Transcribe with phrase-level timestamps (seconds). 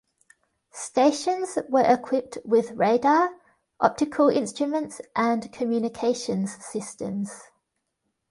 [0.73, 3.35] Stations were equipped with radar,
[3.79, 7.43] optical instruments, and communications systems.